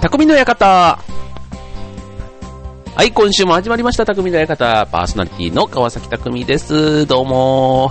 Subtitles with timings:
[0.00, 0.64] 匠の館。
[2.94, 4.86] はい、今週も始まりました、匠の館。
[4.86, 7.04] パーソナリティの川崎匠です。
[7.06, 7.90] どうも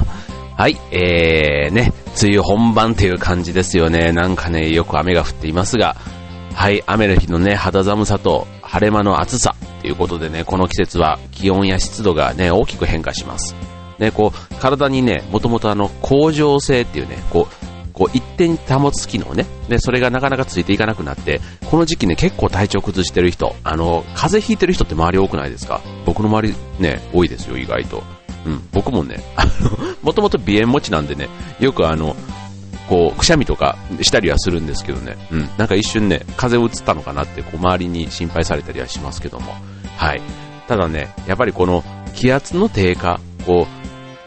[0.55, 1.91] はい、えー、ね、
[2.21, 4.14] 梅雨本番っていう感じですよね。
[4.14, 5.97] なんかね、よく雨が降っていますが、
[6.55, 13.54] はい、雨の日のね、肌寒さと晴れ間の暑さということでね、この季節は気温や湿度がね、大きく変化します。
[14.00, 17.57] ね、こう、体にね、もともとあの、恒常性っていうね、こう、
[17.97, 19.47] こう一定に保つ機能ね。
[19.69, 25.82] で、それがなかなかついていかなくなって、この時期ね、結構体調崩してる人、あの、風邪ひいてる人って周り多くないですか？
[26.06, 28.04] 僕の周りね、多いですよ、意外と。
[28.46, 29.51] うん、僕もね、 あの、
[30.04, 31.28] もともと鼻炎持ちなんでね、
[31.60, 32.16] よくあの、
[32.88, 39.56] こう、くしゃみとかしたりはするんですけどね、うん、なんか一瞬ね、風邪を移ったのかなって、こう、周りに心配されたりはしますけども、
[39.98, 40.22] はい。
[40.67, 43.77] ただね、やっぱりこの気圧の低下、こう、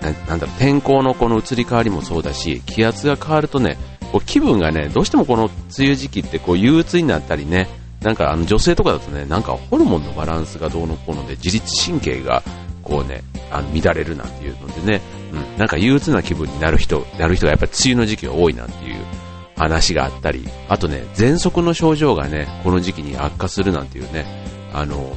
[0.01, 3.77] なんだろう、天候のこの移り変わりもそうだし、気圧が変わるとね、
[4.13, 7.69] こう気分がね、どうしてもこの梅雨時期ってこう憂鬱になったりね、
[8.01, 12.43] なんかあの女性とかだとね、なんかホルモンのバランスがどうのこうので自律神経が
[12.83, 18.97] こうね、あの乱れるなんていうのでね、うん、なんか憂鬱な気分になる人、なる人がやっぱり梅雨の時期が多いなんていう
[19.57, 24.25] 話があったり、あとね、喘息の症状がね、この時期に悪化するなんていうね、
[24.73, 25.15] あの、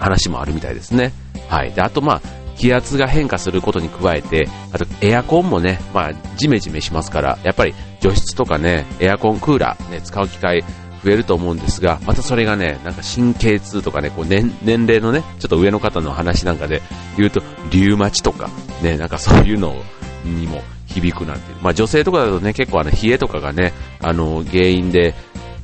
[0.00, 1.12] 話もあるみたいですね。
[1.48, 1.72] はい。
[1.72, 2.22] で、あとまあ、
[2.58, 10.62] 気圧が変化することに加えて、あとエアコンもね、まあ、ジメジメしますから、やっぱり除湿とかね、エアコン、クーラー、ね、使う機会
[11.04, 16.82] 増えると思うんですが、またそれがね、なんか神経痛とかね、こう年年齢のね、ちょっと上の方の話なんかで
[17.16, 18.50] 言うと、リウマチとか、
[18.82, 19.74] ね、なんかそういうの
[20.24, 21.58] にも響くなんていう。
[21.62, 25.14] まあ女性とかだとね、結構あの冷えとかがね、あの原因で、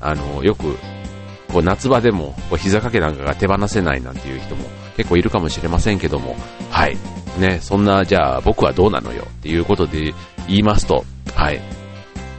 [0.00, 0.76] あの、よく、
[1.52, 4.64] こう夏場でもこう膝掛けなんかが手放せないなんていう人も
[4.96, 6.36] 結構いるかもしれませんけども、
[6.70, 6.96] はい。
[7.38, 10.14] ね、そんな、じゃあ僕はどうなのよっていうことで
[10.46, 11.60] 言いますと、はい。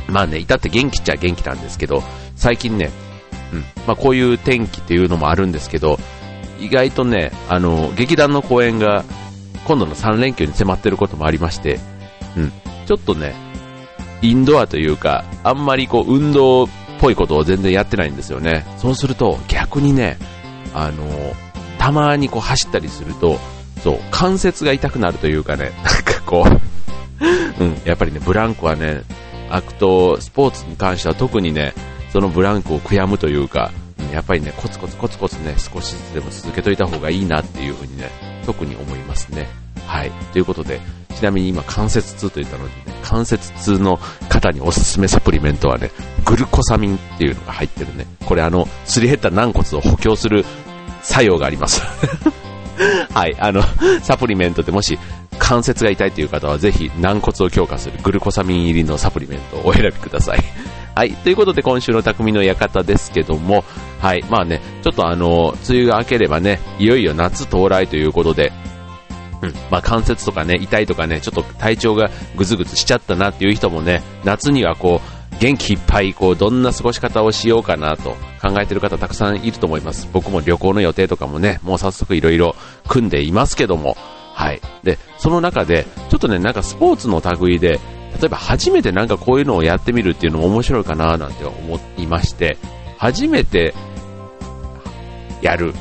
[0.07, 2.03] まあね、至って元気っちゃ元気なんですけど、
[2.35, 2.91] 最近ね、
[3.53, 5.99] うん、まあこういう天気っていうのもあるんですけど、
[6.59, 9.03] 意外とね、あの、劇団の公演が
[9.65, 11.79] 今度の3連休に迫ってることもありまして、
[12.37, 12.51] うん、
[12.85, 13.33] ちょっとね、
[14.21, 16.67] インドアというか、あんまりこう運動っ
[16.99, 18.65] ぽいことを全然やってないんですよね。
[18.77, 20.17] そうすると逆にね、
[20.73, 21.33] あの、
[21.85, 23.37] たまにこう走ったりすると、
[23.83, 26.59] そう、関節が痛くなるというかね、 なんかこう
[27.63, 29.03] うん、やっぱりね、ブランクはね、
[29.51, 31.75] 悪とスポーツに関しては特にね、
[32.11, 33.71] そのブランクを悔やむというか、
[34.11, 38.09] やっぱりね、コツコツコツコツね、少しずつでも続けといた方がいいなっていうふうにね、
[38.47, 39.47] 特に思いますね。
[39.85, 40.11] はい。
[40.33, 40.81] ということで、
[41.15, 45.91] ちなみに今関節痛と言ったのにね、関節痛の方におすすめサプリメントはね、
[46.25, 48.07] グルコサミンっていうのが入ってるね。
[48.25, 50.43] これあの、すり減った軟骨を補強する
[51.05, 51.81] 作用があります。
[53.13, 53.63] はい、あの、
[54.01, 54.99] サプリメントでもし
[55.37, 60.39] 関節が痛いという方はぜひ軟骨を強化するグルコサミン入りのサプリメントをお選びください。
[60.95, 63.65] はい、ということで今週の匠の館ですけども、
[63.99, 68.53] はい、まあね、ちょっとあの、梅雨が明ければね、いよいよ夏到来ということで、
[69.41, 80.07] うん、まあ関節とかね、痛いとかね、ちょっと体調がぐずぐずしちゃったなっていう人もね、夏にはこう、元気いっぱい、こう、どんな過ごし方をしようかなと考えてる方たくさんいると思います。
[80.13, 82.55] 僕も旅行の予定とかもね、もう早速いろいろ
[82.87, 83.97] 組んでいますけども、
[84.33, 84.61] はい。
[84.83, 87.79] で、その中で、ちょっとね、なんかスポーツの類で、
[88.19, 92.57] 例えば初めてなんかこういうのをやってみるっていうのも面白いかななんて思いまして、
[92.97, 93.73] 初めて
[95.41, 95.73] やる、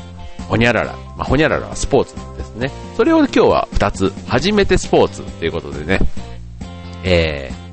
[0.47, 0.93] ほにゃらら。
[1.17, 2.71] まあ、ほにゃららはスポーツですね。
[2.97, 5.99] それを今日は2つ、初めてスポーツということでね、
[7.03, 7.64] えー、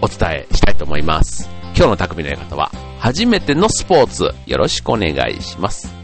[0.00, 1.48] お伝えしたいと思います。
[1.76, 5.97] 今日の匠の方は、初めてのスポーツ、よろしくお願いします。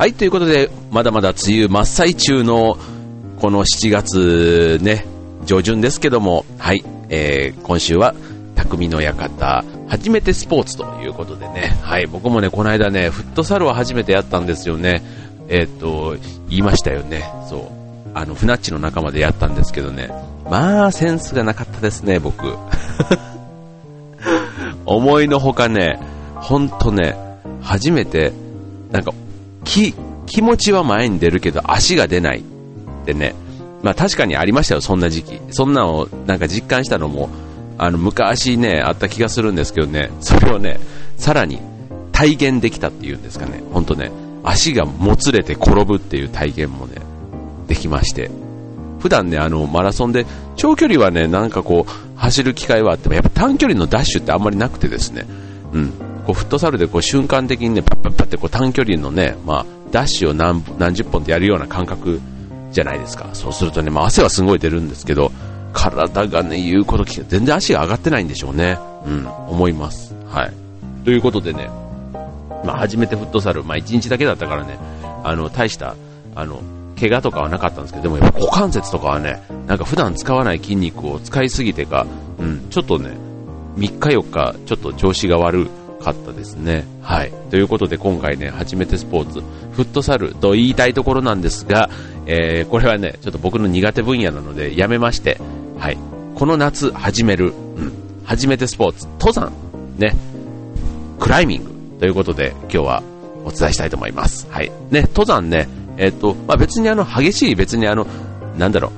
[0.00, 2.78] はい、ということで、まだまだ梅雨真っ最中の、
[3.38, 5.04] この7月ね、
[5.44, 8.14] 上旬ですけども、はい、えー、今週は、
[8.56, 15.02] 匠の館、初めてスポーツということでね、はい、僕もね、この間ね、フットサルを初めてやったんですよね。
[15.48, 16.16] えー、と、
[16.48, 17.62] 言いましたよね、そう。
[18.14, 20.08] あの、フナッチの仲間でやったんですけどね、
[20.48, 22.56] まあ、センスがなかったですね、僕。
[24.86, 26.00] 思いのほかね、
[26.36, 27.18] ほんとね、
[27.60, 28.32] 初めて、
[28.92, 29.12] なんか
[29.70, 29.94] 気、
[30.26, 32.42] 気持ちは前に出るけど足が出ないっ
[33.06, 33.34] てね。
[33.82, 35.40] まあ確かにありましたよ、そんな時期。
[35.52, 37.30] そんなのをなんか実感したのも、
[37.78, 40.80] あの昔ね、あった気がするんですけどね、それをね、
[41.16, 41.60] さらに
[42.10, 43.62] 体現できたっていうんですかね。
[43.72, 44.10] ほんとね、
[44.42, 46.96] 足がもつれて転ぶっていう体験もね、
[47.68, 48.28] できまして、
[48.98, 50.26] 普段ね、あの、マラソンで、
[50.56, 55.26] 長距離はね、なんかこう、走る機会はあっても、やっぱ短距離のダッシュってあんまりなくてですね、
[55.72, 55.92] うん、
[56.30, 62.20] こうフットサルでこう瞬間的にね、パッパッパってこう短距離のね、まあ、ダッシュを何何十本でやるような感覚
[62.70, 63.30] じゃないですか。
[63.32, 65.32] そうするとね、まあ、汗はすごい出るんですけど、
[65.72, 68.78] 体がね、言うこと聞いて、全然足が上がってないんでしょうね。
[69.06, 70.14] うん、思います。
[70.28, 70.52] はい。
[71.04, 71.68] ということでね、
[72.64, 74.78] まあ、初めてフットサル、まあ、1日だけだったからね、
[75.24, 75.96] あの、大した、
[76.36, 76.62] あの、
[77.00, 82.06] 怪我とかはなかったんですけど、でもやっぱ股関節とかはね、なんか普段使わない筋肉を使いすぎてか、
[82.38, 83.16] うん、ちょっとね、
[83.76, 86.84] 3日4日、ちょっと調子が悪いかったですね。
[87.02, 87.32] はい。
[87.50, 89.40] ということで今回ね、初めてスポーツ、
[89.72, 91.90] フットサルと言いたいところなんですが、
[92.26, 95.38] えー、これはね、ちょっと僕の苦手分野なのでやめまして、
[95.78, 95.98] はい。
[96.34, 97.92] この夏始める、うん、
[98.24, 99.52] 初めてスポーツ、登山、
[99.98, 100.14] ね、
[101.18, 101.70] クライミング
[102.00, 103.02] ということで今日は
[103.44, 104.48] お伝えしたいと思います。
[104.50, 104.70] はい。
[104.90, 108.06] ね、登山ね、えっ、ー、と、まあ、別にあの、激しい、別にあの、
[108.56, 108.92] なんだろう、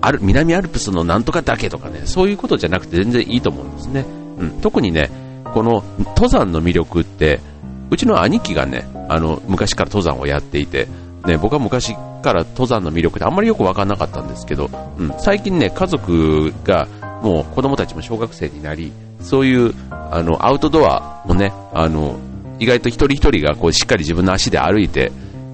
[0.00, 4.04] ある、南アルプスのなんとかだけとかね、そういうことじゃなくて全然いいと思うんですね。
[4.38, 5.10] うん、特にね、
[5.54, 7.40] この登山の魅力って、
[7.88, 10.88] うちの兄貴がね、あの、昔から登山をやっていて、
[11.24, 14.68] ね、僕は昔から登山の魅力ってあんまりよくわかんなかったんですけど、
[14.98, 16.88] うん、最近ね、家族が
[17.22, 22.18] もう子供たちも小学生になり、そういう、あの、アウトドアもね、あの、
[22.58, 25.12] 意外と一人一人がこうしっかり自分の足で歩いて、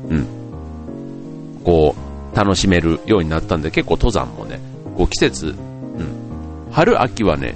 [0.09, 0.27] うん、
[1.63, 1.95] こ
[2.33, 4.61] う、楽しめるようになったんで、結構登山もね、
[4.97, 7.55] こう季節、うん、春、秋はね、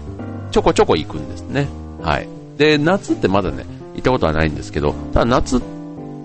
[0.51, 1.67] ちょこちょこ行くんですね。
[2.05, 2.29] はい。
[2.59, 3.65] で、夏ってまだね、
[3.95, 5.61] 行ったことはないんですけど、ただ夏っ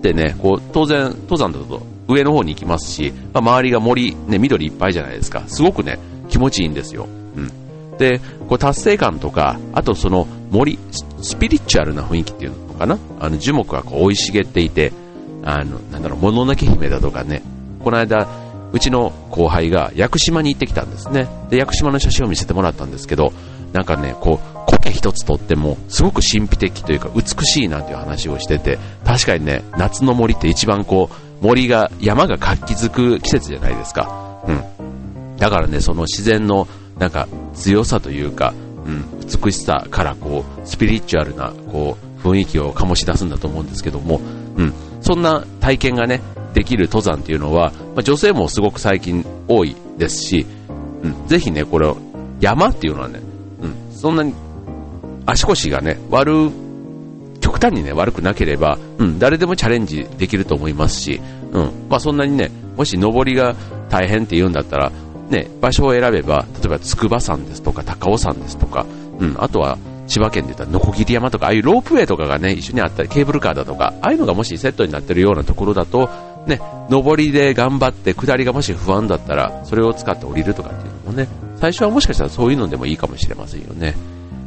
[0.02, 5.42] てね、こう、当然、登山だと上の方に行きますし、まあ、周りが森、ね、緑いっぱいじゃないですか。
[5.46, 5.98] すごくね、
[6.28, 7.08] 気持ちいいんですよ。
[7.36, 7.50] うん。
[7.96, 10.78] で、こう達成感とか、あとその森、
[11.22, 12.98] スピリチュアルな雰囲気っていうのかな？
[13.18, 14.92] あの樹木がこう生い茂っていて、
[15.44, 17.42] あの、なんだろう、もののけ姫だとかね、
[17.82, 18.28] この間、
[18.72, 21.28] うちの後輩が屋久島に行ってきたんですね。
[21.50, 23.32] で、屋久島の写真を見せてもらったんですけど、
[23.72, 34.42] なんかね、こう、苔一つとっても、すごく神秘的というか、美しいなという話をしてて、確かにね、夏の森って一番こう、森が、山が活気づく季節じゃないですか。
[34.46, 35.36] うん。
[35.36, 36.68] だからね、その自然の、
[36.98, 38.52] なんか、強さというか、
[38.84, 39.04] うん、
[39.44, 44.20] 美しさからこう、スピリチュアルな、こう、雰囲気を醸し出すんだと思うんですけども、
[44.56, 46.20] うん、そんな体験がね、
[46.52, 50.46] できる登山っていうのは、まあ、女性もすごく最近多いですし、
[51.02, 51.92] うん、ぜひね、これ、
[52.40, 53.20] 山っていうのはね、
[54.00, 54.32] そんなに
[55.26, 56.50] 足腰がね、悪、
[57.40, 61.20] 極端にね、悪くなければ、うん、誰でもチャレンジできると思いますし、
[61.52, 63.54] うん、まあそんなにね、もし登りが
[63.90, 64.90] 大変って言うんだったら、
[65.28, 68.86] ね、場所を選べば、例えば筑波山ですとか高尾山ですとか、
[69.18, 69.76] うん、あとは
[70.06, 76.08] 千葉県で言ったら、ノコギリ山とか、ああいうロープウェイとかがね、一緒にあったり、ケーブルカーだとか、ああいうのがもしセットになってるようなところだと、
[76.46, 76.58] ね、
[76.88, 81.28] 上りで頑張って、下りがもし不安だったら、それを使って降りるとかっていうのもね、
[81.60, 83.94] 最初はもしかしたらそういうのでもいいかもしれませんよね。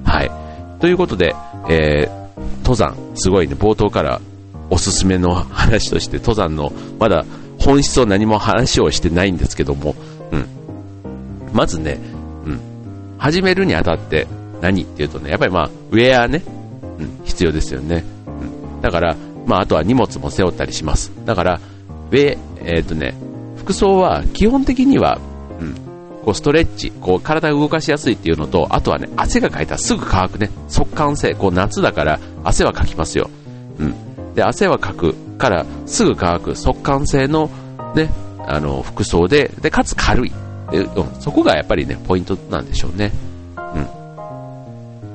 [0.03, 0.31] はい。
[0.79, 1.35] ということで、
[1.69, 4.19] えー、登山、すごいね、冒頭から
[4.69, 7.25] おすすめの話として、登山の、まだ
[7.59, 9.95] 本質を何も話をしてないんですけども、
[10.31, 10.47] うん。
[11.53, 11.99] まずね、
[12.45, 12.59] うん。
[13.19, 14.27] 始めるにあたって、
[14.59, 16.43] 何っていうとね、やっぱりまあ、ウェアね、
[16.99, 18.03] うん、必要ですよね。
[18.25, 21.11] うん、だから、まあ、あとは荷物も背負ったりします。
[21.25, 21.59] だから、
[22.11, 23.13] ウェ、えっ、ー、とね、
[23.57, 25.19] 服装は基本的には、
[25.59, 25.75] うん、
[26.23, 33.29] こうストレッチ、こう体を動かしやすいっていうのと、あとはね、汗がかいたらすぐ乾くね、速乾性、こう夏だから汗はかきますよ。
[33.79, 34.33] うん。
[34.33, 37.49] で、汗はかくからすぐ乾く速乾性の
[37.95, 38.09] ね、
[38.47, 40.31] あの、服装で、で、かつ軽い。
[40.71, 43.11] で、うん、そこがやっぱりね、ポイントなんでしょうね。
[43.75, 44.03] うん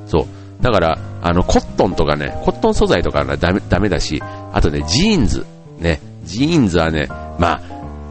[0.06, 0.62] そう。
[0.62, 4.22] だから、あの、コットンとかね、コットン素材とかはダメ、ダメだし、
[4.52, 5.46] あとね、ジーンズ。
[5.78, 7.06] ね、ジーンズはね、
[7.38, 7.60] まあ、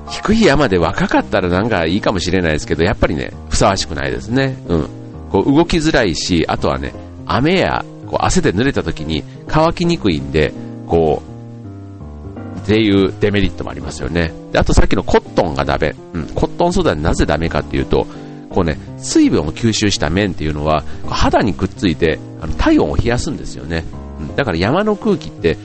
[0.10, 4.58] 低い山で若かったらなんかいいかもしれないですけど、やっぱりね、ふさわしくないですね。
[4.68, 4.90] うん。
[5.32, 6.94] こう動きづらいし、あとはね、
[7.26, 10.54] 雨やこう汗で濡れた時に乾きにくいんで、
[10.88, 14.34] こう、っていうデメリットもありますよね。
[14.52, 15.96] であとさっきのコットンがダメ。
[16.14, 16.28] うん。
[16.28, 18.08] コットン素材なぜダメかっていうと、
[18.50, 23.84] こうね、水分を吸収した面っていうのは、肌にくっついて、あの体温を冷やすんですよね。
[24.20, 25.58] うん、だから山の空気って、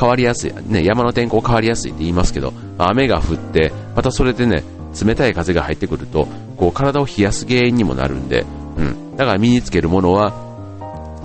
[0.00, 4.64] 変わりやすい、ね、山の天候変わりやすいって言いますけど、雨が降って、またそれでね、
[5.04, 6.26] 冷たい風が入ってくると、
[6.56, 8.46] こう体を冷やす原因にもなるんで、
[8.78, 9.16] うん。
[9.16, 10.32] だから身につけるものは、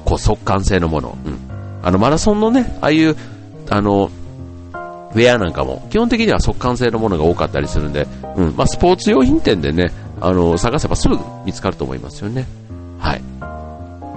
[0.03, 1.39] こう速乾性のもの、うん。
[1.81, 3.15] あの、マラソンのね、ああいう、
[3.69, 4.11] あの、
[5.13, 8.05] ウェアなんかも、基本的には速乾性のものが多かったりするんで、
[8.35, 8.55] うん。
[8.57, 12.45] まあ、スポーツ用品店でね、あの、探せばすぐ見つかると思いますよね。
[12.99, 13.21] はい。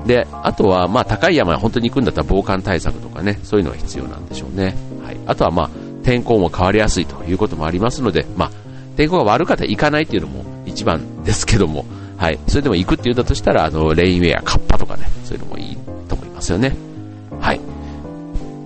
[0.08, 4.74] で、あとは、まあ、高い山に本当に行くんだったら防寒対策とかね、そういうのが必要なんでしょうね。
[5.04, 5.18] はい。
[5.26, 5.70] あとは、まあ、
[6.02, 8.50] 天候も変わりやすいということもありますので、まあ、
[8.96, 11.84] 天候が悪かったら行かないっていうのも一番ですけども、
[12.16, 12.38] はい。
[12.48, 15.76] それでも行くって言うんだとしたら、あの、レインウェア、カッパとかね、そういうのもいい
[16.08, 16.74] と思いますよね。
[17.38, 17.60] はい。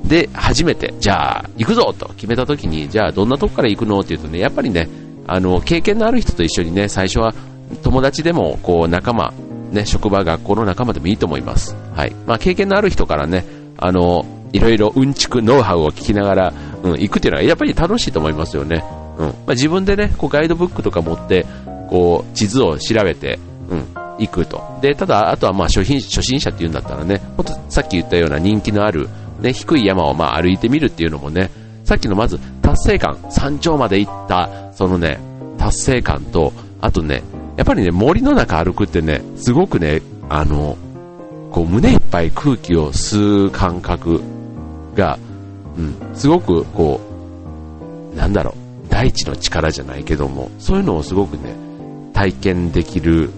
[0.05, 4.89] で、初めて、じゃあ、行くぞと決めた時に、じゃあ、どんなとこから行くのって言うとね、やっぱりね、
[5.27, 7.35] あの、経験のある人と一緒にね、最初は
[7.83, 9.35] 友達でも、こう、仲間、
[9.73, 11.75] ね、職場、学校の仲間でもいいと思います。
[11.95, 12.13] はい。
[12.27, 13.45] まあ、経験のある人からね、
[13.79, 16.53] あの、いろいろうんちく、ノウハウを聞きながら、
[16.83, 18.85] うん、行くっていうのはやっぱり楽しいと思いますよね。
[19.19, 19.27] うん。
[19.27, 21.47] まあ、自分でね、こうガイドブックとか持って、
[21.89, 23.39] こう、地図を調べて、
[23.71, 23.87] うん、
[24.19, 24.63] 行くと。
[24.83, 29.09] で、ただ、あとはまあ初心、初心者っていうんだったらね、ほんとさっき言ったような人気のある、
[29.41, 31.51] ね、低い山をまあ歩いてみるっていうのもね、
[31.85, 35.19] さっきのまず達成感、山頂まで行った、そのね、
[35.59, 37.23] 達成感と、あとね、
[37.57, 40.77] やっぱりね、森の中歩くってね、すごくね、あの、
[41.51, 44.23] こう胸いっぱい空気を吸う感覚
[44.95, 45.19] が、
[45.77, 47.01] うん、すごくこ
[48.13, 48.55] う、なんだろ
[48.87, 51.55] う、大地の力じゃないけども、そういうのをすごくね、
[52.15, 53.31] 体験できる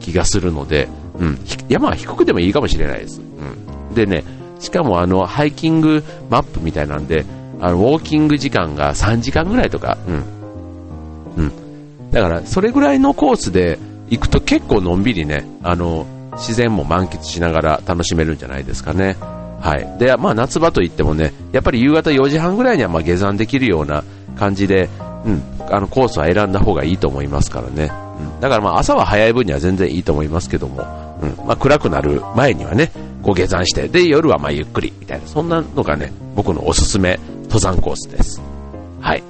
[0.00, 0.88] 気がするので、
[1.18, 1.38] うん、
[1.68, 3.20] 山は低くでもいいかもしれないです。
[3.20, 4.24] うん、でね、
[4.58, 7.24] しかもあの、ハイキングマップみたいなんで、
[7.60, 10.41] あの、ウォーキング時間が3時間ぐらいとか、うん。
[12.12, 13.78] だから、それぐらいのコースで
[14.10, 19.16] 行くと結構のんびりね、あの、自然も満喫しながら楽しめるんじゃないですかね。
[19.60, 19.98] はい。
[19.98, 24.04] で、まあ夏場といってもね、やっぱり夕方4時半ぐらいにはま下山できるような
[24.36, 24.88] 感じで、
[25.24, 27.90] うん、あのコースは選んだ方がいいと思いますからね。
[28.18, 30.82] うん、だからまあ朝は早い分には全然いいと思いますけども、
[31.22, 32.90] うん、まあ暗くなる前にはね、
[33.22, 38.42] こう下山して、で、夜はまゆっくり、みたいな、そんなのがね、僕のおすすめ登山コースです。
[39.00, 39.22] はい。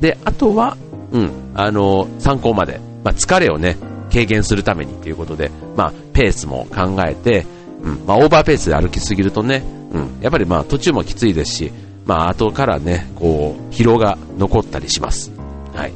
[0.00, 0.76] で、あとは、
[1.12, 3.76] うん、あの、参考まで、まあ疲れをね、
[4.12, 7.46] 軽減するためにということで、まあ、ペースも考えて、
[7.82, 9.62] うん、まあ、オーバーペースで歩きすぎるとね、
[9.92, 11.72] うん、やっぱりまあ、途中もきついですし、
[12.04, 15.30] まあ、後からね、こう、疲労が残ったりします。
[15.74, 15.92] はい。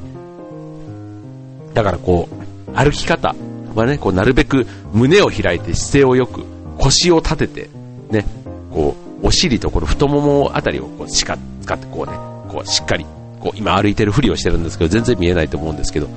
[1.75, 3.35] だからこう、歩き方
[3.75, 6.45] はね、こう、なるべく胸を開いて姿勢をよく、
[6.79, 7.71] 腰を立てて、
[8.11, 8.27] ね、
[8.71, 12.17] こう、お尻とこの太ももあたりをこう、しか、使ってこうね、
[12.49, 13.07] こう、しっかり、
[13.43, 16.09] こう、今歩いてるふりをしてるんですけど、全然見えないと思うんですけど、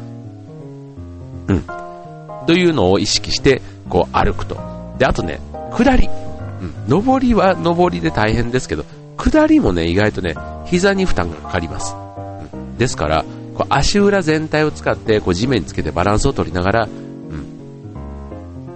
[1.47, 1.63] うん。
[2.45, 4.57] というのを意識して、こう歩くと。
[4.99, 5.39] で、あとね、
[5.71, 6.07] 下り。
[6.87, 7.03] うん。
[7.03, 8.85] 上りは上りで大変ですけど、
[9.17, 11.95] 下りもね、意外とね、膝に負担がかかります。
[12.53, 16.87] うん、ですから、こう足裏全体を使って、こう地面につけてバランスを取りながら、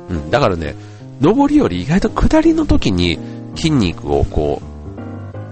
[0.09, 0.15] うん。
[0.15, 0.31] うん。
[0.31, 0.75] だからね、
[1.21, 3.19] 上りより意外と下りの時に
[3.55, 4.68] 筋肉をこう、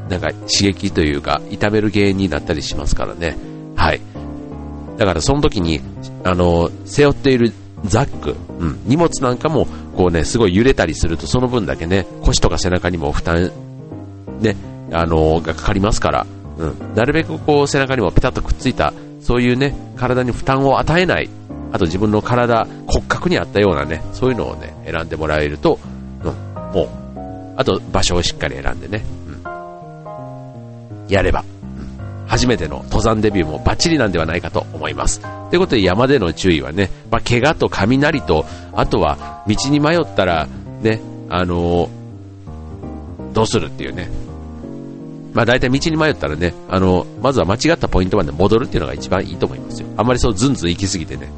[0.09, 3.35] なんか刺激というか、痛める原因になったりしますからね。
[3.75, 4.01] はい。
[4.97, 5.81] だからその時に、
[6.23, 7.53] あの、背負っている
[7.85, 13.51] ザック、うん、荷物なんかも、こうね、すごい揺れたりすると、その分だけね、腰とか背中にも負担、
[14.39, 14.55] ね、
[14.91, 21.29] あの、がかかりますから、うん、なるべくこう背中にもピタッとくっついた、そういうね、体に負担を与えない、
[21.71, 25.79] あと自分の体、骨格に合ったようなね、そういうのをね、選んでもらえると、
[26.23, 26.33] うん、
[26.73, 26.89] もう、
[27.55, 29.03] あと場所をしっかり選んでね、
[31.09, 31.43] やれば、
[32.27, 35.21] 初めての登山デビューもバッチリなんではないかと思います。
[35.49, 40.47] ということで山での注意はね、まあ、怪我と雷と、あとは道に迷ったら、
[40.81, 44.09] ね、あのー、どうするっていうね。
[45.33, 49.87] まあ大体道に迷ったらね、あのー、まずは間違ったポイントまで戻るっていうのが一番いいと思いますよ。
[49.95, 51.29] あんまりそうズンズン行き過ぎてね、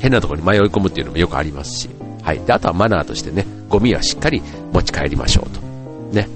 [0.00, 1.90] 変なところに迷い込むっていうのもよくありますし、
[2.22, 2.40] はい。
[2.40, 5.60] で、あとはマナーとしてね、ゴミはしっかり持ち帰りましょうと。
[6.14, 6.28] ね。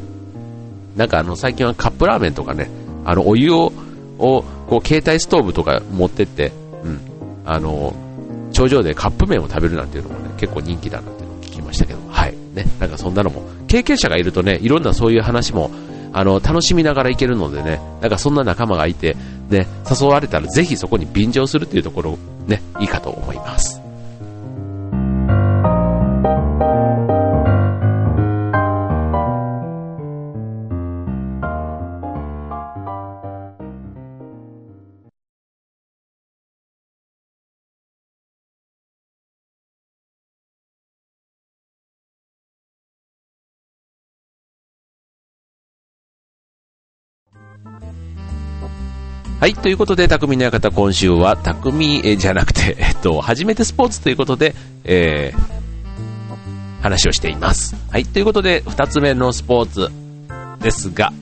[0.96, 2.68] なんかあの、最近はカップラーメンとかね、
[3.04, 3.72] あの、お湯を、
[4.18, 6.52] を、こう、携帯ストーブとか持ってって、
[6.84, 7.00] うん、
[7.44, 7.94] あの、
[8.52, 12.34] 頂上でカップ麺を食べるなんていうのもね、結構人気だなっていうのを聞きましたけど、はい。
[12.54, 15.70] ね、なんかそんなのも、経験者がいるとね、いろんなそういう話も、
[16.12, 19.16] あの、楽しみながら行けるのでね、なんかそんな仲間がいて、
[19.48, 23.81] ね、誘われたらぜひそこに便乗するっていうところ、ね、いいかと思います。
[49.42, 57.74] はい、ということで、匠の館、今週は、匠じゃなくて、 えっと、初めてスポーツということで、えー、話をしています。
[57.90, 59.90] はい、ということで、二つ目のスポーツ
[60.60, 61.12] ですが、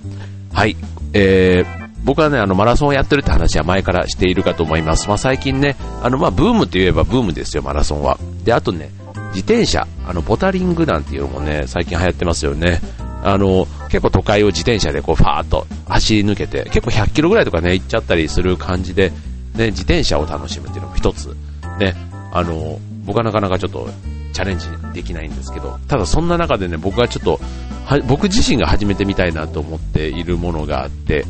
[0.53, 0.77] はい、
[1.15, 5.09] えー、僕はね、あの、マラソンをやってるって話は前からしているかと思います。
[5.09, 8.19] まあ、最近ね、あの、まあ、ブームといえばブームですよ、マラソンは。
[8.45, 8.91] で、あとね、
[9.29, 12.83] 自転車、あの、ボタリングなんていうのもね、最近流行ってますよね。
[13.23, 19.11] あの、結構都会を自転車でこうファーっと走り抜けて、結構100キロぐらいとかね、行っちゃったりする感じで、
[19.55, 21.37] ね、自転車を楽しむっていうのも一つ、
[21.79, 21.95] ね、
[22.33, 23.89] あの、僕はなかなかちょっと
[24.33, 27.41] チャレンジできないんですけど、ただそんな中でね、僕はちょっと、
[28.07, 31.23] 僕自身が始めてみたいなと思っているものがあって、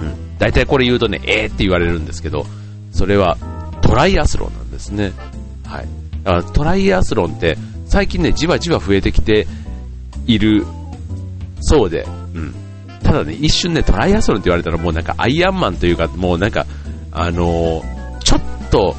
[0.00, 2.46] うん、大体これ言うとね、えーって言われるんですけど、
[2.92, 3.36] それは
[3.82, 5.12] トライアスロンなんですね。
[5.64, 5.88] はい。
[6.52, 9.46] トライアスロンって最近ね、じわじわ増えてきて
[10.28, 10.64] いる
[11.60, 12.54] そうで、うん。
[13.02, 16.66] ただね、一瞬ね、トライアスロンって言われたらもうなんかアイアンマンというか、もうなんか、
[17.10, 18.94] あのー、ちょっと、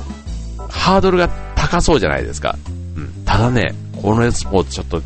[0.70, 2.58] ハードルが高そうじゃないですか。
[2.98, 3.24] うん。
[3.26, 5.02] ただね、このスポーツちょっと、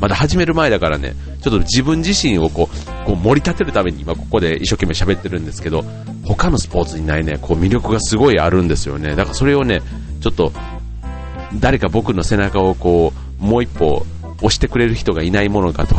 [0.00, 5.84] まだ始める前だからね、ちょっと自分自身をこう、こう盛り立てるために今ここで一生懸命喋ってるんですけど、
[6.24, 9.14] 他のスポーツにないね、こう魅力がすごいあるんですよね。
[9.14, 9.82] だからそれをね、
[10.20, 10.52] ちょっと、
[11.60, 14.06] 誰か僕の背中をこう、もう一歩
[14.38, 15.96] 押してくれる人がいないものかと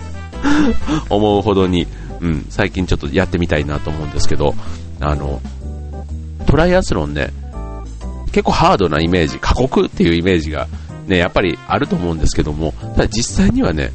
[1.14, 1.86] 思うほどに、
[2.20, 4.54] うん、最近ちょっとやってみたいなと思うんですけど、
[5.00, 5.40] あの、
[6.46, 7.32] トライアスロンね、
[8.32, 10.68] 結構ハードなイメージ、過酷っていうイメージが
[11.06, 13.90] ね、やっぱりあると思うんですけども、ただ実際にはね、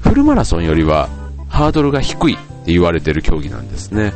[0.00, 1.08] フルマラソンよりは
[1.48, 4.12] ハードルが低いって言われてる競技なんですね。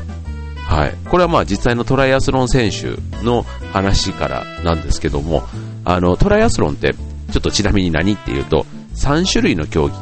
[0.56, 0.94] はい。
[1.08, 5.42] これはまあ実際のトライアスロン選手の話からなんですけども、
[5.84, 6.94] あの、トライアスロンって、
[7.30, 9.94] ちょっとちなみに何っていうと、3種類の競技、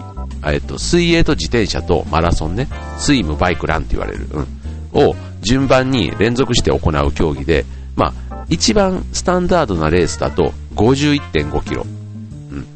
[0.44, 2.68] えっと、水泳と自転車とマラソンね、
[2.99, 4.47] スイム、バイク、ランって言われる、うん、
[4.92, 7.64] を順番に連続して行う競技で、
[7.97, 12.66] まあ、一番スタンダードなレースだと51.5キロ、うん、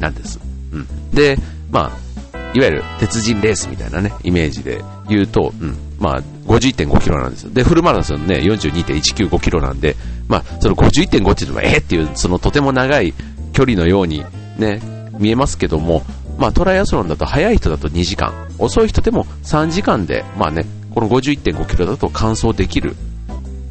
[0.00, 0.40] なんです。
[0.72, 1.10] うん。
[1.10, 1.36] で、
[1.70, 2.08] まあ、
[2.54, 7.50] いわゆる鉄人レースみたいなね、イメージで言うと、うん、まあ、51.5キロなんですよ。
[7.50, 9.96] で、フルマラソンね、42.195キロなんで、
[10.28, 13.14] まあ、その51.5っていうのは、え、っていう、そのとても長い
[13.52, 14.24] 距離のように
[14.58, 14.80] ね、
[15.18, 16.02] 見えますけども、
[16.38, 22.94] まあ、トライアスロンだと速い人だと2時間、遅い人でも3時間で、まあね、この51.5キロだと完走できる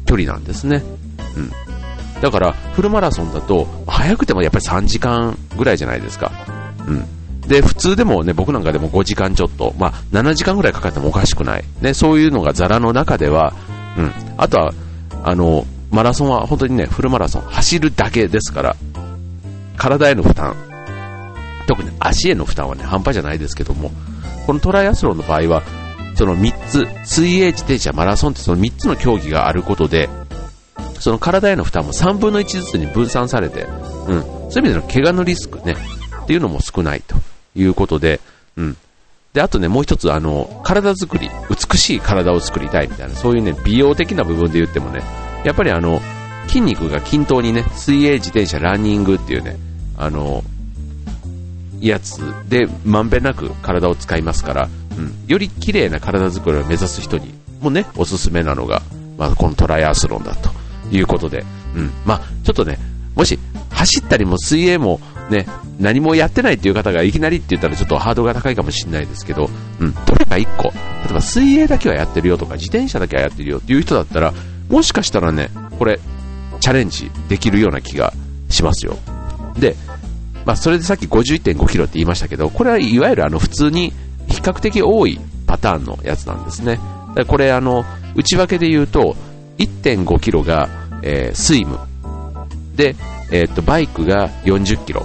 [0.06, 0.82] 距離なんですね。
[1.36, 1.50] うん。
[2.20, 6.32] だから、フルマラソンだと、早くてもやっぱり3時間ぐらいじゃないですか。
[6.86, 7.04] うん。
[7.48, 11.64] で、普通でもね、僕なんかでも5時間ちょっと、まあ、7時間ぐらいかかってもおかしくない。
[11.80, 13.54] ね、そういうのがザラの中では、
[13.96, 14.12] うん。
[14.36, 14.74] あとは、
[15.24, 18.76] あの、マラソンは本当にね、フルマラソン、走るだけですから、
[19.76, 20.54] 体への負担、
[21.66, 23.90] 特に足への負担はね、半端じゃないですけども、
[24.46, 25.62] このトライアスロンの場合は、
[26.14, 30.08] その3つ、水泳、自転車、マラソンってその3つの競技があることで、
[30.98, 33.66] その体への負担も3分の1ずつに分散されて、
[34.06, 35.76] うん、そういう意味での怪我のリスクね、
[36.22, 37.16] っていうのも少ないと。
[37.58, 38.20] いうことで、
[38.56, 38.76] うん。
[39.32, 45.02] で、あとね、もう一つ、あの、体作り、美しい体を作りたいみたいな、そういうね、美容的な部分で言ってもね、
[45.44, 46.00] やっぱりあの、
[46.48, 49.56] 筋肉が均等にね、水泳、自転車、ランニングっていうね、
[49.96, 50.42] あの、
[51.80, 58.82] やつで、まんべんなく体を使いますから、うん、より綺麗な体作りを目指す人にもね、おすすめなのが、
[59.16, 60.50] まあ、このトライアスロンだと
[60.90, 61.44] いうことで、
[61.76, 62.78] うん、まあ、ちょっとね、
[63.14, 63.38] もし、
[63.70, 65.46] 走ったりも水泳もね、
[65.78, 69.48] 何もやってないっていう方がいきなりって言ったらちょっとハードルが高いかもしれないですけど、
[69.80, 70.70] うん、どれか1個、例
[71.10, 74.32] えば水泳だけはやってるよとか、自転車だけはやってるよっていう人だったら、
[74.68, 76.00] もしかしたらね、これ、
[76.60, 78.12] チャレンジできるような気が
[78.48, 78.96] しますよ。
[79.58, 79.76] で、
[80.44, 83.92] まあ、それでさっき51.5キロって言いましたけど、これはいわゆるあの普通に
[84.28, 86.78] 比較的多いパターンのやつなんですね。
[87.26, 89.16] これあの、内訳で言うと、
[89.58, 90.68] 1.5キロが、
[91.02, 91.78] えー、スイム。
[92.76, 92.94] で、
[93.30, 95.04] えー、っと、バイクが40キロ。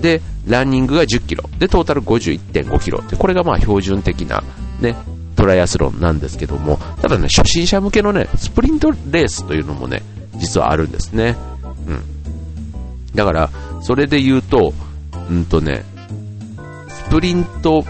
[0.00, 1.48] で、ランニングが10キロ。
[1.58, 3.00] で、トータル51.5キロ。
[3.02, 4.42] で、これがまあ標準的な
[4.80, 4.96] ね、
[5.36, 10.02] トライアスロンなんですけども、ただね、初心者向けのね、スプリントレースというのもね、
[10.36, 11.36] 実はあるんですね。
[11.86, 12.02] うん。
[13.14, 13.50] だから、
[13.82, 14.72] それで言うと、
[15.30, 15.84] うんとね、
[16.88, 17.84] スプリント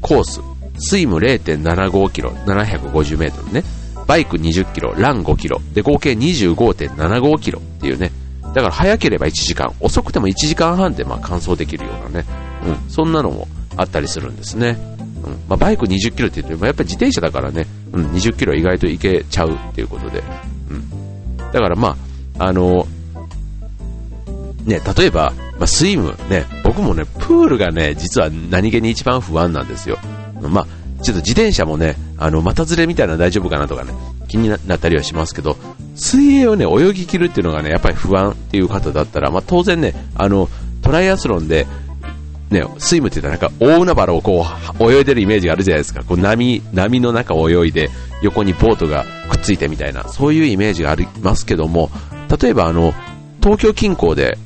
[0.00, 0.40] コース、
[0.78, 3.64] スイム0.75キロ、750メートルね、
[4.06, 8.12] バイク20キロ、ラン5キロ、で合計25.75キロっていうね、
[8.54, 12.26] だから早ければ1時間、遅くても1時間半でまあ完走できるようなね、
[12.66, 14.95] うん、そんなのもあったりするんですね。
[15.48, 20.22] まあ、バイク20キロって言ってもやっぱり自転車だからね、うん、20キロ意外といけちゃうっていうことで、
[20.70, 21.96] うん、だからま
[22.38, 22.86] あ、あの
[24.66, 29.98] ね、例えば、まあ、スイムね、僕もね、プールがね、実は何気に一番不安なんですよ。
[30.40, 30.66] まあ、
[31.02, 33.92] ちょっと自転車もね、あの、股ずれみたいなの大丈夫かなとかね、
[34.26, 35.56] 気になったりはしますけど、
[35.94, 40.48] 水泳をね、泳ぎ切るっていうのがね、やっぱり不安っていう方だったら、まあ、当然ね、あの、
[40.82, 41.66] トライアスロンで、
[42.50, 44.46] ね、スイムって言ったらなんか大海原をこ
[44.78, 46.04] う泳いでるイメージがあるじゃないですか。
[46.04, 47.90] こう波、波の中を泳いで
[48.22, 51.90] 横にボートがくっついてみたいな、そういうイメージがありますけども、
[52.40, 52.94] 例えばあの、
[53.42, 54.38] 東京近郊で、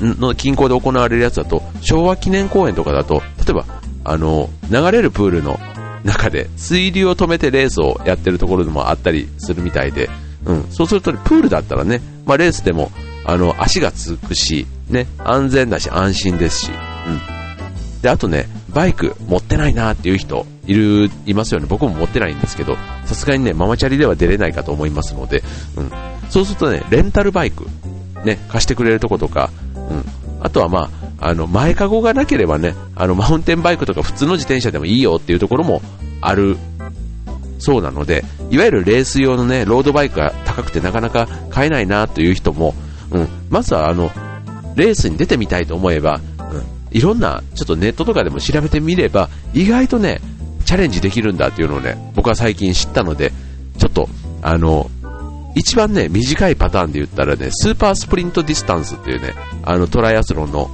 [0.00, 3.64] の近郊で行われるやつだと、昭和記念公園とかだと、例えば、
[4.04, 5.58] あの、流れるプールの
[6.04, 10.10] 中で水流を止めてレースをやってるところでもあったりするみたいで、
[10.44, 12.90] うん、そうすると、プールだったらね、まあ、レースでも
[13.24, 17.35] あの足がつくし、ね、安全だし安心ですし、うん、
[18.06, 21.66] であとねバイク持ってないなっていう人いるいますよね。
[21.68, 25.42] 僕も持ってないんですけどさすがにねママチャリでは出れないかと思いますので、
[25.76, 25.90] うん、
[26.30, 27.66] そうするとねレンタルバイク、
[28.24, 30.04] ね、貸してくれるとことか、うん、
[30.40, 30.88] あとはま
[31.18, 35.82] ああの前かごがなければねあのマウンテンバイクとか普通の自転車でもいいよっていうところも
[36.20, 36.56] ある
[37.58, 42.72] そうなのでいわゆるレース用のねロードバイクが高くてなかなか買えないなという人も、
[43.10, 44.12] うん、まずはあの
[44.76, 46.20] レースに出てみたいと思えば、
[46.96, 50.18] いろんなちょっとネットとかでも調べてみれば意外とね
[50.64, 53.32] チャレンジできるんだっていうのをね僕は最近知ったので
[53.76, 54.08] ちょっと
[54.40, 54.90] あの
[55.54, 60.70] 一番ね短いパターンで言ったらねスーパースプリントディスタンスっていうねあのトライアスロンの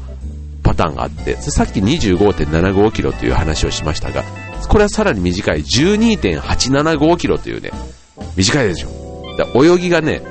[0.62, 4.22] パターンがあってさっき25.75キロという話をしましたが
[4.68, 7.72] これはさらに短い12.875キロというね
[8.37, 8.90] 短いでしょ
[9.54, 10.22] 泳ぎがね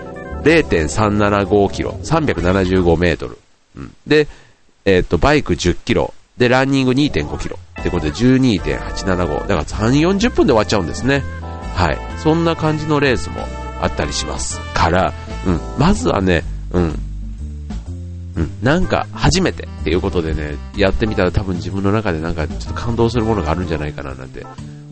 [0.43, 3.37] 0.375キロ375メートル、
[3.75, 4.27] うん、で、
[4.85, 6.13] えー、とバイク10キロ。
[6.37, 7.59] でランニング2.5キロ。
[7.79, 11.23] ってことで12.875だから3、40分で終わっちゃうんですね。
[11.75, 11.97] はい。
[12.21, 13.37] そんな感じのレースも
[13.81, 14.59] あったりします。
[14.73, 15.13] から、
[15.45, 16.99] うん、まずはね、うん、
[18.35, 24.45] うん、なんか初めてっていうことでね、やってみたら多分自分の中でなんかちょっと感動するものがあるんじゃないかななんて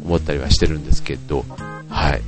[0.04, 1.46] 思ったりはしてるんですけど、
[1.90, 2.22] はい。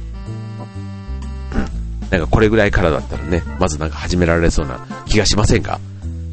[2.10, 5.80] なんかこれぐらいからだったらね、まずなんか始められそうな気がしませんか？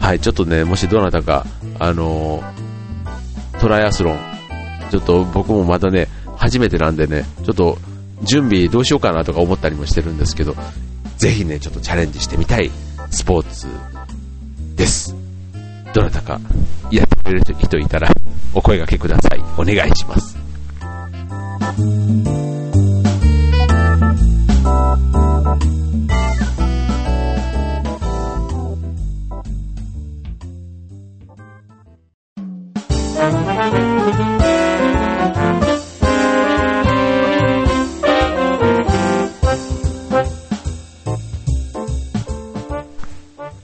[0.09, 1.45] はい、ちょっとね、もしどなたか、
[1.79, 4.19] あのー、トライアスロン、
[4.91, 7.77] ちょっと僕もまたね、初めてなんでね、ちょっと
[8.23, 10.57] 準備どうしようかなとか思ったりもしてるんですけど、
[11.19, 12.71] ぜひね、ちょっとチャレンジしてみたい
[13.11, 13.67] スポーツ
[14.77, 15.15] です。
[15.93, 16.41] どなたか
[16.91, 18.09] やってくれる人いたら
[18.55, 19.41] お声掛けください。
[19.59, 20.39] お願いします。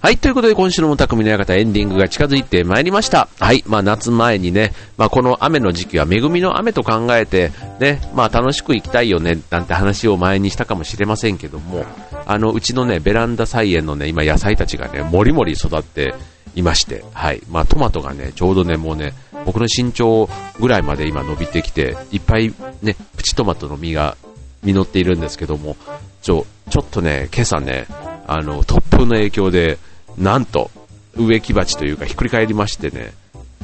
[0.05, 3.27] はい、ということで今週の匠の館エンディングが近づいてまいりました。
[3.41, 11.87] はい、まあ夏前にね、まあこの雨の時期は恵みの雨と考えて、ね、まあ楽しく行きたいよね、なんて話を前にしたかもしれませんけども、
[12.27, 16.15] あの、うちのね、ベランダ菜園のね、今野菜たちがね、もりもり育って
[16.55, 19.15] いまして、はい、まあトマトがね、ちょうどね、もうね、
[19.47, 20.29] 僕の身長
[20.61, 24.19] ぐらいまで今伸びてきて、いっぱいね、プチトマトの実が
[24.63, 25.79] 実っているんですけども、
[26.21, 27.87] ちょ、ちょっとね、今朝ね、
[28.27, 29.79] あの、突風の影響で、
[30.19, 30.71] なんと、
[31.17, 33.13] 植木鉢というかひっくり返りましてね、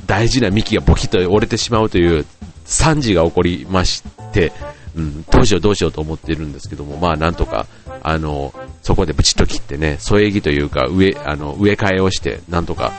[0.06, 2.24] 大事な幹がボキッと折れてしまうという
[2.64, 4.52] 惨事が起こりまして、
[4.96, 7.66] うん、どうしようどうしようと思っているんですけども、まあなんとか、
[8.02, 12.92] あの、そこでブチッと切ってね、添え木というか植、あの、植え替えをして、なんとか、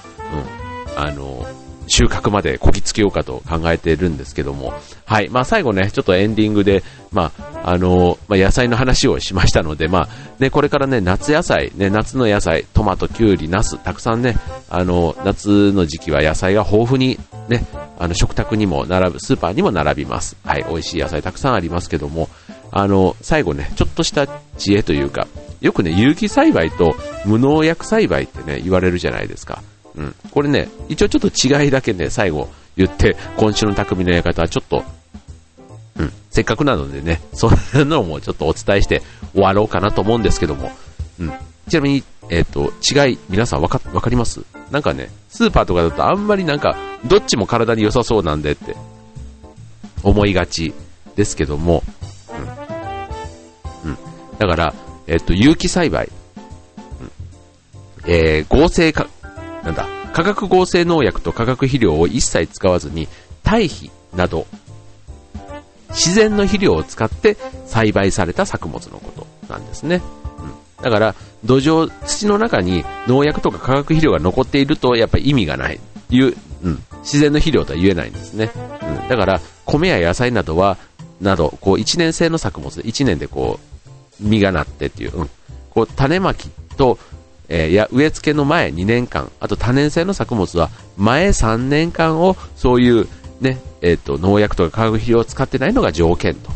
[0.96, 1.46] うん、あの、
[1.92, 4.74] 収穫までこぎつけようかと考えているんですけども、
[5.06, 5.30] はい。
[5.30, 14.38] まあ最後ね、ちょっとエンディングで、まあ、あのまあ、野菜の話をしましたので、まあ、ね、これからね、夏野菜、ね、夏の野菜、トマト、キュウリ、ナス、たくさんね、
[14.70, 17.66] あの、夏の時期は野菜が豊富に、ね、
[18.00, 20.38] あの、食卓にも並ぶ、スーパーにも並びます。
[20.46, 20.66] はい。
[20.70, 22.30] 美味しい野菜たくさんありますけども、
[22.72, 24.28] あの、最後ね、ちょっとした
[24.58, 25.28] 知恵というか、
[25.60, 29.62] よくね、有機栽培と無農薬栽培ってね、言われるじゃないですか。
[30.02, 30.16] うん。
[30.32, 34.84] これね、一応ちょっと違いだけね、最後言って、今週の匠の館はちょっと、
[35.98, 39.02] うん、せっかくなのでね、そんなのもちょっとお伝えして
[39.34, 40.72] 終わろうかなと思うんですけども、
[41.20, 41.32] うん。
[41.70, 44.42] ちなみに、えっ、ー、と、違い、皆さんわか、わかります？
[44.72, 48.76] なんかね、スーパーとかだとあんまりなんか、どっちも体に良さそうなんでって、
[50.04, 50.74] 思いがち
[51.16, 51.84] ですけども、
[53.84, 53.92] うん。
[53.92, 53.98] うん。
[54.40, 54.74] だから、
[55.08, 56.10] えっ、ー、と、有機栽培、
[57.02, 57.12] うん、
[58.06, 59.08] えー、合成か、
[59.64, 63.08] なんだ、化学合成農薬と化学肥料を一切使わずに、
[63.44, 64.48] 堆肥など、
[65.90, 70.02] 自然の肥料を使って栽培された作物のことなんですね。
[70.78, 75.80] うん、だから、土壌、土の中に農薬とか化学肥料が残っていると、やっぱり意味がない。
[76.10, 78.52] いう、うん、自然の肥料とは言えないんですね。
[78.56, 80.78] うん、だから、米や野菜などは、
[81.20, 85.30] など、こう、一年生の作物で、一年でこう、実がなってっていう、うん、
[85.70, 87.00] こう、種まきと、
[87.54, 93.10] えー、や植え付けの前2年間、あと多年生の作物は前3年間をそういう
[93.42, 96.50] ね、えっ、ー、と、農薬とか化学肥料を使ってないのが条件と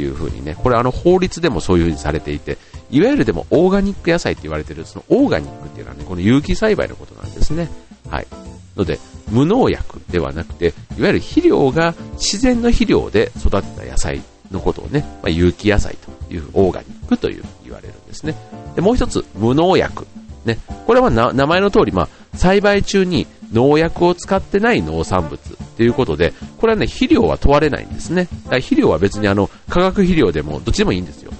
[0.00, 2.56] いうふうにね、これあの法律でもそういうふうにされていて、
[2.90, 7.68] いわゆるでもオーガニック野菜って言われてる、そのオーガニックっていうのはね、この有機栽培のことなんですね。
[8.08, 8.26] はい。
[8.74, 8.98] ので、
[9.30, 15.96] 無農薬ではなくて、いわゆる肥料が自然の肥料で育てた野菜のことをね、まあ、有機野菜
[16.28, 18.34] という、オーガニックという言われるんですね。
[18.76, 20.06] で、もう一つ、無農薬。
[20.48, 25.38] ね、これは名前の通り、まあ、栽培中に農薬を使ってない農産物
[25.76, 28.24] ということで、これはね、肥料は問われないんですね。
[28.44, 31.32] だから肥料は別にあの、化学肥料でも、どっちでもいいんですよ。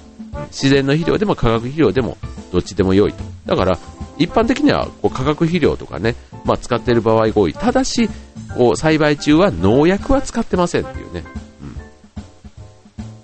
[0.47, 2.17] 自然の肥料でも化学肥料でも、
[2.51, 3.23] どっちでも良いと。
[3.45, 3.77] だから、
[4.17, 7.53] 一般的にはこう化学肥料とかね、まあ、使っている場合が多い。
[7.53, 8.09] ただし、
[8.55, 11.23] こう栽培中は農薬は使ってませんっていうね。
[11.61, 11.75] うん。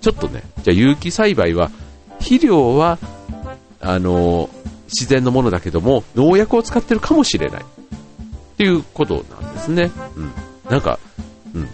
[0.00, 1.70] ちょっとね、じゃあ有機栽培は、
[2.18, 2.98] 肥料は、
[3.80, 4.55] あのー、
[4.86, 7.62] 自然のものだけども、農薬を使ってるかもしれない。
[7.62, 7.64] っ
[8.56, 9.90] ていうことなんですね。
[10.16, 10.32] うん。
[10.70, 10.98] なんか、
[11.54, 11.68] うん。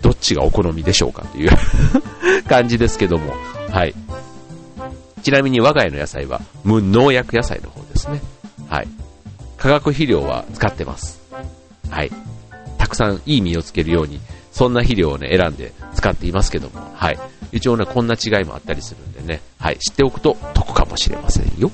[0.00, 1.50] どっちがお好みでしょうかという
[2.48, 3.34] 感じですけども。
[3.70, 3.94] はい。
[5.22, 8.22] ちなみに我が家の野菜は無農薬野菜の方ですね。
[8.68, 8.88] はい。
[9.56, 11.20] 化学肥料は使ってます。
[11.90, 12.12] はい。
[12.78, 14.20] たくさんいい実をつけるように、
[14.52, 17.18] そんな肥料をね、選んで使っていますけども、はい。
[17.52, 19.78] 一応ね、こんな違いもあったりするんでね、はい。
[19.78, 21.70] 知っておくと得かもしれませんよ。